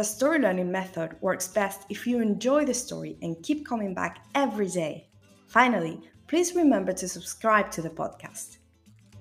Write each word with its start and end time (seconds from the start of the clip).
the 0.00 0.04
story 0.04 0.38
learning 0.38 0.72
method 0.72 1.14
works 1.20 1.46
best 1.46 1.82
if 1.90 2.06
you 2.06 2.22
enjoy 2.22 2.64
the 2.64 2.72
story 2.72 3.18
and 3.20 3.36
keep 3.42 3.66
coming 3.66 3.92
back 3.92 4.24
every 4.34 4.66
day. 4.66 5.10
Finally, 5.46 6.00
please 6.26 6.54
remember 6.54 6.90
to 6.94 7.06
subscribe 7.06 7.70
to 7.70 7.82
the 7.82 7.90
podcast. 7.90 8.60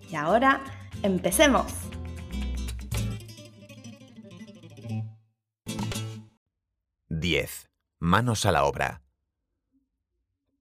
Y 0.10 0.16
ahora, 0.16 0.62
empecemos. 1.04 1.74
Diez. 7.10 7.68
Manos 8.00 8.46
a 8.46 8.54
la 8.54 8.64
obra. 8.64 9.02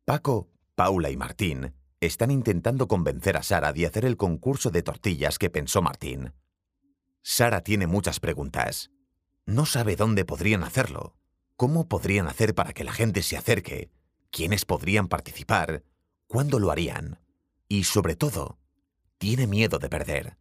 Paco, 0.04 0.48
Paula 0.74 1.10
y 1.10 1.16
Martín 1.16 1.74
están 2.00 2.32
intentando 2.32 2.88
convencer 2.88 3.36
a 3.36 3.44
Sara 3.44 3.72
de 3.72 3.86
hacer 3.86 4.04
el 4.04 4.16
concurso 4.16 4.70
de 4.70 4.82
tortillas 4.82 5.38
que 5.38 5.48
pensó 5.48 5.80
Martín. 5.80 6.32
Sara 7.22 7.60
tiene 7.60 7.86
muchas 7.86 8.18
preguntas. 8.18 8.90
No 9.48 9.64
sabe 9.64 9.96
dónde 9.96 10.26
podrían 10.26 10.62
hacerlo, 10.62 11.16
cómo 11.56 11.88
podrían 11.88 12.26
hacer 12.26 12.54
para 12.54 12.74
que 12.74 12.84
la 12.84 12.92
gente 12.92 13.22
se 13.22 13.34
acerque, 13.34 13.90
quiénes 14.30 14.66
podrían 14.66 15.08
participar, 15.08 15.84
cuándo 16.26 16.58
lo 16.58 16.70
harían 16.70 17.18
y, 17.66 17.84
sobre 17.84 18.14
todo, 18.14 18.58
tiene 19.16 19.46
miedo 19.46 19.78
de 19.78 19.88
perder. 19.88 20.36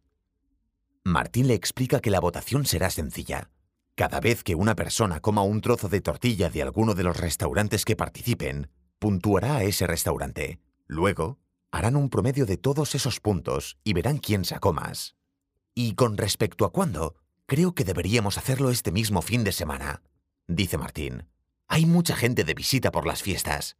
Martín 1.04 1.48
le 1.48 1.54
explica 1.54 2.00
que 2.00 2.10
la 2.10 2.20
votación 2.20 2.66
será 2.66 2.90
sencilla. 2.90 3.50
Cada 3.94 4.20
vez 4.20 4.44
que 4.44 4.54
una 4.54 4.74
persona 4.74 5.20
coma 5.20 5.40
un 5.40 5.62
trozo 5.62 5.88
de 5.88 6.02
tortilla 6.02 6.50
de 6.50 6.60
alguno 6.60 6.92
de 6.92 7.04
los 7.04 7.16
restaurantes 7.16 7.86
que 7.86 7.96
participen, 7.96 8.70
puntuará 8.98 9.56
a 9.56 9.62
ese 9.62 9.86
restaurante. 9.86 10.60
Luego, 10.86 11.38
harán 11.70 11.96
un 11.96 12.10
promedio 12.10 12.44
de 12.44 12.58
todos 12.58 12.94
esos 12.94 13.20
puntos 13.20 13.78
y 13.84 13.94
verán 13.94 14.18
quién 14.18 14.44
sacó 14.44 14.74
más. 14.74 15.16
Y 15.74 15.94
con 15.94 16.18
respecto 16.18 16.66
a 16.66 16.72
cuándo, 16.72 17.14
Creo 17.48 17.74
que 17.74 17.84
deberíamos 17.84 18.36
hacerlo 18.36 18.68
este 18.68 18.92
mismo 18.92 19.22
fin 19.22 19.42
de 19.42 19.52
semana, 19.52 20.02
dice 20.48 20.76
Martín. 20.76 21.26
Hay 21.66 21.86
mucha 21.86 22.14
gente 22.14 22.44
de 22.44 22.52
visita 22.52 22.92
por 22.92 23.06
las 23.06 23.22
fiestas. 23.22 23.78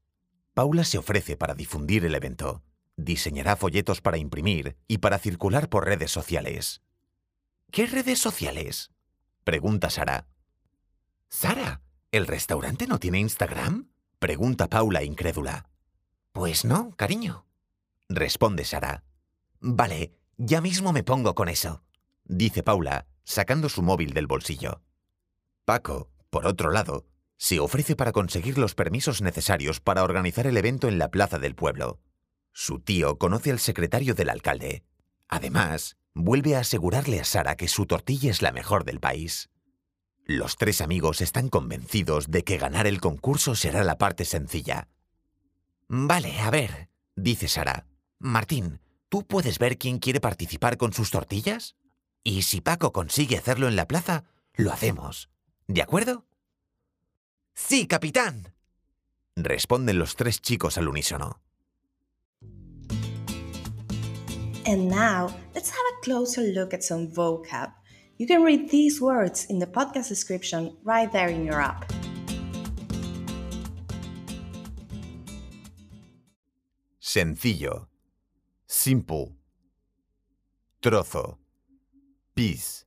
Paula 0.54 0.84
se 0.84 0.96
ofrece 0.96 1.36
para 1.36 1.54
difundir 1.54 2.06
el 2.06 2.14
evento. 2.14 2.62
Diseñará 2.96 3.56
folletos 3.56 4.00
para 4.00 4.16
imprimir 4.16 4.78
y 4.88 4.98
para 4.98 5.18
circular 5.18 5.68
por 5.68 5.84
redes 5.84 6.10
sociales. 6.10 6.80
¿Qué 7.70 7.84
redes 7.84 8.18
sociales? 8.18 8.90
pregunta 9.44 9.90
Sara. 9.90 10.28
Sara, 11.28 11.82
¿el 12.10 12.26
restaurante 12.26 12.86
no 12.86 12.98
tiene 12.98 13.18
Instagram? 13.18 13.90
pregunta 14.18 14.68
Paula 14.68 15.02
incrédula. 15.02 15.68
Pues 16.32 16.64
no, 16.64 16.96
cariño, 16.96 17.44
responde 18.08 18.64
Sara. 18.64 19.04
Vale, 19.60 20.14
ya 20.38 20.62
mismo 20.62 20.94
me 20.94 21.02
pongo 21.02 21.34
con 21.34 21.50
eso, 21.50 21.82
dice 22.24 22.62
Paula 22.62 23.07
sacando 23.28 23.68
su 23.68 23.82
móvil 23.82 24.14
del 24.14 24.26
bolsillo. 24.26 24.80
Paco, 25.66 26.08
por 26.30 26.46
otro 26.46 26.70
lado, 26.70 27.04
se 27.36 27.60
ofrece 27.60 27.94
para 27.94 28.10
conseguir 28.10 28.56
los 28.56 28.74
permisos 28.74 29.20
necesarios 29.20 29.80
para 29.80 30.02
organizar 30.02 30.46
el 30.46 30.56
evento 30.56 30.88
en 30.88 30.98
la 30.98 31.10
plaza 31.10 31.38
del 31.38 31.54
pueblo. 31.54 32.00
Su 32.52 32.80
tío 32.80 33.18
conoce 33.18 33.50
al 33.50 33.58
secretario 33.58 34.14
del 34.14 34.30
alcalde. 34.30 34.82
Además, 35.28 35.98
vuelve 36.14 36.56
a 36.56 36.60
asegurarle 36.60 37.20
a 37.20 37.24
Sara 37.24 37.54
que 37.54 37.68
su 37.68 37.84
tortilla 37.84 38.30
es 38.30 38.40
la 38.40 38.50
mejor 38.50 38.84
del 38.84 38.98
país. 38.98 39.50
Los 40.24 40.56
tres 40.56 40.80
amigos 40.80 41.20
están 41.20 41.50
convencidos 41.50 42.30
de 42.30 42.44
que 42.44 42.56
ganar 42.56 42.86
el 42.86 42.98
concurso 42.98 43.54
será 43.54 43.84
la 43.84 43.98
parte 43.98 44.24
sencilla. 44.24 44.88
Vale, 45.86 46.40
a 46.40 46.50
ver, 46.50 46.88
dice 47.14 47.46
Sara. 47.46 47.86
Martín, 48.18 48.80
¿tú 49.10 49.26
puedes 49.26 49.58
ver 49.58 49.76
quién 49.76 49.98
quiere 49.98 50.18
participar 50.18 50.78
con 50.78 50.94
sus 50.94 51.10
tortillas? 51.10 51.76
Y 52.24 52.42
si 52.42 52.60
Paco 52.60 52.92
consigue 52.92 53.36
hacerlo 53.36 53.68
en 53.68 53.76
la 53.76 53.86
plaza, 53.86 54.24
lo 54.54 54.72
hacemos. 54.72 55.30
¿De 55.66 55.82
acuerdo? 55.82 56.26
Sí, 57.54 57.86
capitán. 57.86 58.54
Responden 59.36 59.98
los 59.98 60.16
tres 60.16 60.40
chicos 60.40 60.78
al 60.78 60.88
unísono. 60.88 61.40
And 64.66 64.90
now, 64.90 65.34
let's 65.54 65.70
have 65.70 65.86
a 65.96 66.02
closer 66.02 66.42
look 66.52 66.74
at 66.74 66.82
some 66.82 67.08
vocab. 67.08 67.72
You 68.18 68.26
can 68.26 68.42
read 68.42 68.68
these 68.68 69.00
words 69.00 69.46
in 69.46 69.60
the 69.60 69.66
podcast 69.66 70.08
description 70.08 70.76
right 70.84 71.10
there 71.10 71.28
in 71.28 71.44
your 71.44 71.60
app. 71.60 71.90
Sencillo. 77.00 77.88
Simple. 78.66 79.32
Trozo 80.82 81.38
piece, 82.38 82.84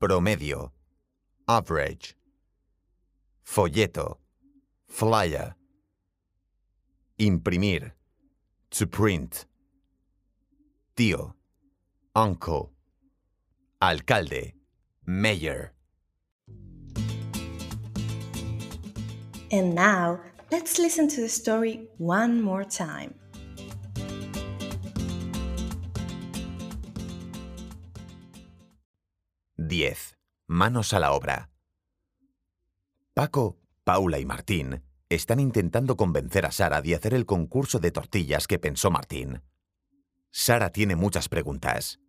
promedio, 0.00 0.70
average, 1.48 2.14
folleto, 3.44 4.18
flyer, 4.86 5.56
imprimir, 7.18 7.90
to 8.70 8.86
print, 8.86 9.44
tío, 10.96 11.34
uncle, 12.14 12.70
alcalde, 13.80 14.52
mayor. 15.04 15.72
And 19.50 19.74
now, 19.74 20.20
let's 20.52 20.78
listen 20.78 21.08
to 21.08 21.22
the 21.22 21.28
story 21.28 21.88
one 21.98 22.40
more 22.40 22.62
time. 22.62 23.14
10. 29.72 30.18
Manos 30.48 30.92
a 30.92 31.00
la 31.00 31.12
obra. 31.12 31.48
Paco, 33.14 33.58
Paula 33.84 34.18
y 34.18 34.26
Martín 34.26 34.82
están 35.08 35.40
intentando 35.40 35.96
convencer 35.96 36.44
a 36.44 36.52
Sara 36.52 36.82
de 36.82 36.94
hacer 36.94 37.14
el 37.14 37.24
concurso 37.24 37.78
de 37.78 37.90
tortillas 37.90 38.46
que 38.46 38.58
pensó 38.58 38.90
Martín. 38.90 39.40
Sara 40.30 40.72
tiene 40.72 40.94
muchas 40.94 41.30
preguntas. 41.30 42.00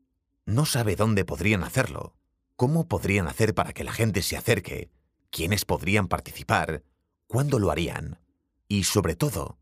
No 0.45 0.65
sabe 0.65 0.97
dónde 0.97 1.23
podrían 1.23 1.63
hacerlo, 1.63 2.17
cómo 2.57 2.89
podrían 2.89 3.29
hacer 3.29 3.53
para 3.53 3.71
que 3.71 3.85
la 3.85 3.93
gente 3.93 4.23
se 4.23 4.35
acerque, 4.35 4.91
quiénes 5.29 5.63
podrían 5.63 6.09
participar, 6.09 6.83
cuándo 7.27 7.59
lo 7.59 7.71
harían 7.71 8.19
y, 8.67 8.83
sobre 8.83 9.15
todo, 9.15 9.57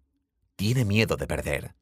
tiene 0.56 0.86
miedo 0.86 1.18
de 1.18 1.28
perder. 1.28 1.76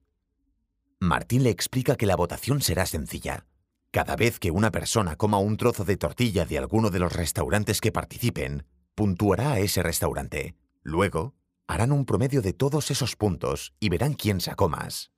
Martín 1.00 1.44
le 1.44 1.50
explica 1.50 1.96
que 1.96 2.06
la 2.06 2.18
votación 2.18 2.62
será 2.62 2.86
sencilla. 2.86 3.46
Cada 3.92 4.16
vez 4.16 4.38
que 4.38 4.52
una 4.52 4.70
persona 4.70 5.16
coma 5.16 5.40
un 5.40 5.58
trozo 5.58 5.84
de 5.84 5.98
tortilla 5.98 6.46
de 6.46 6.60
alguno 6.60 6.92
de 6.92 7.00
los 7.00 7.12
restaurantes 7.12 7.82
que 7.82 7.92
participen, 7.92 8.68
puntuará 8.94 9.54
a 9.54 9.60
ese 9.60 9.82
restaurante. 9.82 10.56
Luego, 10.84 11.34
harán 11.66 11.92
un 11.92 12.06
promedio 12.06 12.44
de 12.44 12.54
todos 12.54 12.92
esos 12.92 13.16
puntos 13.16 13.74
y 13.80 13.90
verán 13.90 14.14
quién 14.14 14.42
sacó 14.42 14.70
más. 14.70 15.12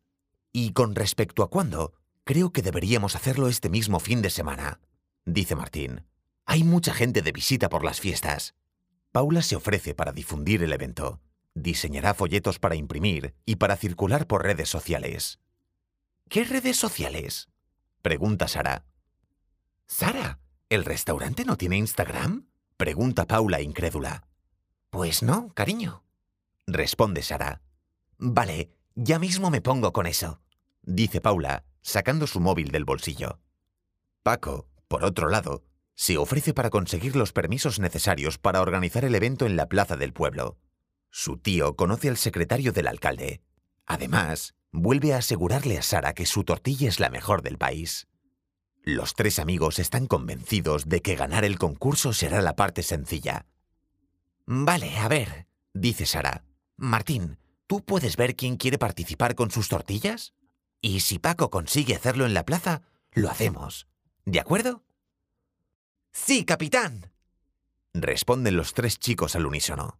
Y 0.53 0.71
con 0.71 0.95
respecto 0.95 1.43
a 1.43 1.49
cuándo, 1.49 1.93
creo 2.23 2.53
que 2.53 2.61
deberíamos 2.61 3.17
hacerlo 3.17 3.49
este 3.49 3.69
mismo 3.69 3.99
fin 3.99 4.21
de 4.21 4.29
semana, 4.29 4.79
dice 5.25 5.55
Martín. 5.57 6.05
Hay 6.45 6.63
mucha 6.63 6.93
gente 6.93 7.21
de 7.21 7.33
visita 7.33 7.67
por 7.67 7.83
las 7.83 7.99
fiestas. 7.99 8.55
Paula 9.11 9.41
se 9.41 9.57
ofrece 9.57 9.93
para 9.93 10.13
difundir 10.13 10.63
el 10.63 10.71
evento. 10.71 11.19
Diseñará 11.55 12.13
folletos 12.13 12.57
para 12.57 12.75
imprimir 12.75 13.35
y 13.45 13.57
para 13.57 13.75
circular 13.75 14.27
por 14.27 14.43
redes 14.43 14.69
sociales. 14.69 15.39
¿Qué 16.29 16.45
redes 16.45 16.77
sociales? 16.77 17.50
Pregunta 18.01 18.47
Sara. 18.47 18.85
Sara, 19.85 20.39
¿el 20.69 20.85
restaurante 20.85 21.45
no 21.45 21.55
tiene 21.55 21.77
Instagram? 21.77 22.47
Pregunta 22.75 23.27
Paula 23.27 23.61
incrédula. 23.61 24.27
Pues 24.89 25.21
no, 25.21 25.53
cariño, 25.53 26.03
responde 26.65 27.21
Sara. 27.21 27.61
Vale, 28.17 28.71
ya 28.95 29.19
mismo 29.19 29.51
me 29.51 29.61
pongo 29.61 29.93
con 29.93 30.07
eso, 30.07 30.41
dice 30.81 31.21
Paula, 31.21 31.63
sacando 31.83 32.25
su 32.25 32.39
móvil 32.39 32.71
del 32.71 32.85
bolsillo. 32.85 33.39
Paco, 34.23 34.67
por 34.87 35.03
otro 35.03 35.29
lado, 35.29 35.63
se 35.93 36.17
ofrece 36.17 36.55
para 36.55 36.71
conseguir 36.71 37.15
los 37.15 37.33
permisos 37.33 37.79
necesarios 37.79 38.39
para 38.39 38.61
organizar 38.61 39.05
el 39.05 39.13
evento 39.13 39.45
en 39.45 39.55
la 39.55 39.67
plaza 39.67 39.95
del 39.95 40.11
pueblo. 40.11 40.57
Su 41.11 41.37
tío 41.37 41.75
conoce 41.75 42.09
al 42.09 42.17
secretario 42.17 42.71
del 42.71 42.87
alcalde. 42.87 43.41
Además, 43.85 44.55
vuelve 44.71 45.13
a 45.13 45.17
asegurarle 45.17 45.77
a 45.77 45.81
Sara 45.81 46.13
que 46.13 46.25
su 46.25 46.43
tortilla 46.43 46.89
es 46.89 46.99
la 46.99 47.09
mejor 47.09 47.41
del 47.41 47.57
país. 47.57 48.07
Los 48.83 49.13
tres 49.13 49.37
amigos 49.37 49.79
están 49.79 50.07
convencidos 50.07 50.89
de 50.89 51.01
que 51.01 51.15
ganar 51.15 51.45
el 51.45 51.59
concurso 51.59 52.13
será 52.13 52.41
la 52.41 52.55
parte 52.55 52.81
sencilla. 52.81 53.45
Vale, 54.45 54.97
a 54.97 55.07
ver, 55.07 55.47
dice 55.73 56.05
Sara. 56.05 56.43
Martín, 56.77 57.37
¿tú 57.67 57.83
puedes 57.83 58.17
ver 58.17 58.35
quién 58.35 58.57
quiere 58.57 58.79
participar 58.79 59.35
con 59.35 59.51
sus 59.51 59.67
tortillas? 59.67 60.33
Y 60.81 61.01
si 61.01 61.19
Paco 61.19 61.51
consigue 61.51 61.95
hacerlo 61.95 62.25
en 62.25 62.33
la 62.33 62.43
plaza, 62.43 62.81
lo 63.11 63.29
hacemos. 63.29 63.87
¿De 64.25 64.39
acuerdo? 64.39 64.83
Sí, 66.11 66.43
capitán. 66.43 67.11
Responden 67.93 68.57
los 68.57 68.73
tres 68.73 68.97
chicos 68.97 69.35
al 69.35 69.45
unísono. 69.45 69.99